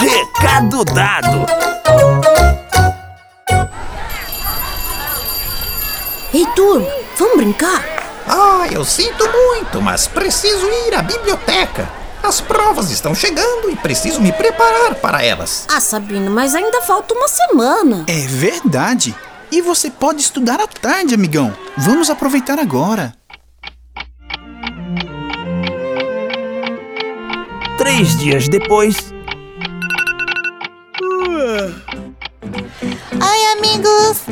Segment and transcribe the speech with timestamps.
[0.00, 1.46] Recado dado!
[6.32, 6.86] Ei, turma,
[7.18, 7.84] vamos brincar?
[8.26, 11.86] Ah, eu sinto muito, mas preciso ir à biblioteca.
[12.22, 15.66] As provas estão chegando e preciso me preparar para elas.
[15.68, 18.06] Ah, Sabino, mas ainda falta uma semana.
[18.06, 19.14] É verdade.
[19.52, 21.54] E você pode estudar à tarde, amigão.
[21.76, 23.12] Vamos aproveitar agora.
[27.76, 29.12] Três dias depois.
[33.70, 34.22] Amigos!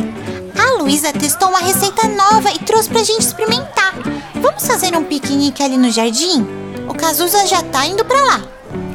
[0.59, 3.95] A Luísa testou uma receita nova e trouxe pra gente experimentar.
[4.34, 6.46] Vamos fazer um piquenique ali no jardim?
[6.88, 8.41] O Cazuza já tá indo pra lá.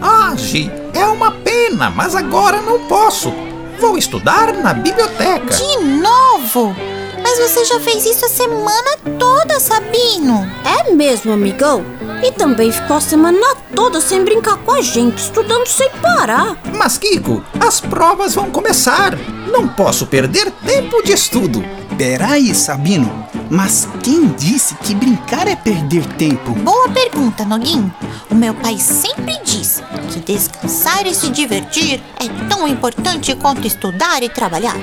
[0.02, 3.34] Ah, Gi, é uma pena, mas agora não posso.
[3.80, 5.56] Vou estudar na biblioteca.
[5.56, 6.76] De novo?
[7.22, 10.50] Mas você já fez isso a semana toda, Sabino.
[10.66, 11.86] É mesmo, amigão?
[12.22, 16.58] E também ficou a semana toda sem brincar com a gente, estudando sem parar.
[16.76, 19.18] Mas, Kiko, as provas vão começar.
[19.54, 21.64] Não posso perder tempo de estudo.
[21.96, 23.28] Peraí, Sabino.
[23.52, 26.54] Mas quem disse que brincar é perder tempo?
[26.54, 27.94] Boa pergunta, Noguinho.
[28.32, 29.80] O meu pai sempre diz
[30.12, 34.76] que descansar e se divertir é tão importante quanto estudar e trabalhar.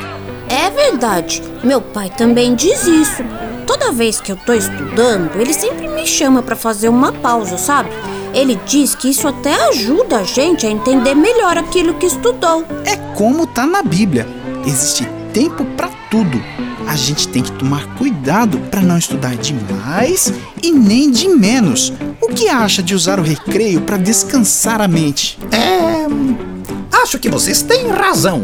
[0.48, 3.24] É verdade, meu pai também diz isso.
[3.66, 7.90] Toda vez que eu tô estudando, ele sempre me chama pra fazer uma pausa, sabe?
[8.32, 12.64] Ele diz que isso até ajuda a gente a entender melhor aquilo que estudou.
[12.84, 14.39] É como tá na Bíblia.
[14.66, 16.42] Existe tempo pra tudo.
[16.86, 21.92] A gente tem que tomar cuidado para não estudar demais e nem de menos.
[22.20, 25.38] O que acha de usar o recreio para descansar a mente?
[25.52, 27.00] É.
[27.02, 28.42] Acho que vocês têm razão.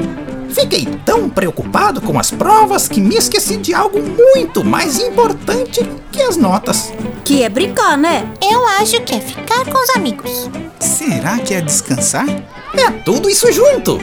[0.48, 6.22] Fiquei tão preocupado com as provas que me esqueci de algo muito mais importante que
[6.22, 6.92] as notas.
[7.25, 8.27] Que é brincar, né?
[8.42, 10.48] Eu acho que é ficar com os amigos.
[10.81, 12.27] Será que é descansar?
[12.75, 13.98] É tudo isso junto.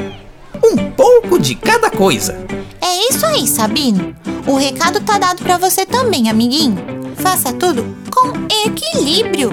[0.64, 2.38] Um pouco de cada coisa.
[2.82, 4.16] É isso aí, Sabino.
[4.48, 6.78] O recado tá dado pra você também, amiguinho.
[7.18, 8.34] Faça tudo com
[8.66, 9.52] equilíbrio.